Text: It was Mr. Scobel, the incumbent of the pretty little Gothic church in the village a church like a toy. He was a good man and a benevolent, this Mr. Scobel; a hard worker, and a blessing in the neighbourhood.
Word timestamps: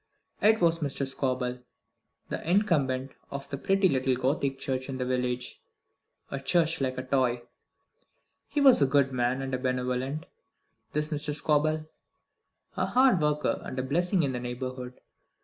It 0.41 0.59
was 0.61 0.79
Mr. 0.79 1.05
Scobel, 1.05 1.59
the 2.29 2.49
incumbent 2.49 3.11
of 3.29 3.47
the 3.51 3.55
pretty 3.59 3.87
little 3.87 4.15
Gothic 4.15 4.57
church 4.57 4.89
in 4.89 4.97
the 4.97 5.05
village 5.05 5.61
a 6.31 6.39
church 6.39 6.81
like 6.81 6.97
a 6.97 7.03
toy. 7.03 7.43
He 8.47 8.59
was 8.61 8.81
a 8.81 8.87
good 8.87 9.11
man 9.13 9.43
and 9.43 9.53
a 9.53 9.59
benevolent, 9.59 10.25
this 10.93 11.09
Mr. 11.09 11.35
Scobel; 11.35 11.85
a 12.75 12.87
hard 12.87 13.21
worker, 13.21 13.61
and 13.63 13.77
a 13.77 13.83
blessing 13.83 14.23
in 14.23 14.31
the 14.31 14.39
neighbourhood. 14.39 14.99